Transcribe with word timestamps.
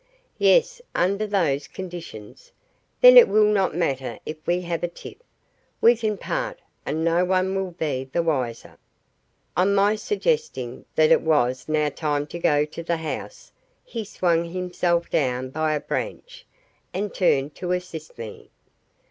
` 0.01 0.03
"Yes; 0.39 0.81
under 0.95 1.27
those 1.27 1.67
conditions. 1.67 2.51
Then 3.01 3.17
it 3.17 3.27
will 3.27 3.45
not 3.45 3.75
matter 3.75 4.17
if 4.25 4.37
we 4.47 4.61
have 4.61 4.81
a 4.83 4.87
tiff. 4.87 5.17
We 5.79 5.95
can 5.95 6.17
part, 6.17 6.57
and 6.87 7.03
no 7.05 7.23
one 7.23 7.53
will 7.53 7.69
be 7.69 8.09
the 8.11 8.23
wiser." 8.23 8.79
On 9.55 9.75
my 9.75 9.93
suggesting 9.95 10.85
that 10.95 11.11
it 11.11 11.21
was 11.21 11.69
now 11.69 11.89
time 11.89 12.25
to 12.25 12.39
go 12.39 12.65
to 12.65 12.81
the 12.81 12.97
house, 12.97 13.51
he 13.85 14.03
swung 14.03 14.45
himself 14.45 15.07
down 15.11 15.51
by 15.51 15.75
a 15.75 15.79
branch 15.79 16.47
and 16.95 17.13
turned 17.13 17.53
to 17.57 17.71
assist 17.71 18.17
me. 18.17 18.49